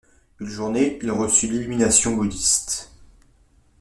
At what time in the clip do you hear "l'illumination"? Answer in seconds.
1.47-2.15